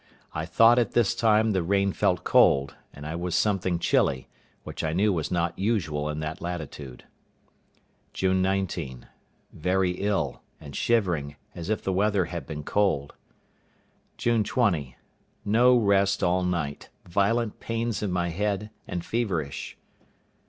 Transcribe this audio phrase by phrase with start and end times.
[0.33, 4.27] I thought at this time the rain felt cold, and I was something chilly;
[4.63, 7.03] which I knew was not usual in that latitude.
[8.11, 13.13] June 19.—Very ill, and shivering, as if the weather had been cold.
[14.17, 19.77] June 20.—No rest all night; violent pains in my head, and feverish.